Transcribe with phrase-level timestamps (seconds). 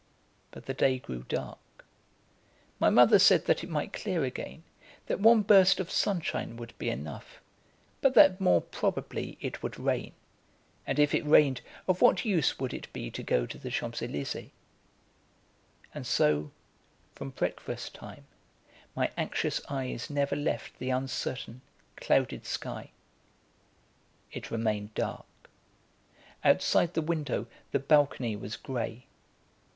[0.49, 1.85] But the day grew dark.
[2.79, 4.63] My mother said that it might clear again,
[5.05, 7.39] that one burst of sunshine would be enough,
[8.01, 10.13] but that more probably it would rain;
[10.87, 14.01] and if it rained, of what use would it be to go to the Champs
[14.01, 14.49] Elysées?
[15.93, 16.49] And so,
[17.13, 18.25] from breakfast time,
[18.95, 21.61] my anxious eyes never left the uncertain,
[21.95, 22.89] clouded sky.
[24.31, 25.27] It remained dark:
[26.43, 29.05] Outside the window, the balcony was grey.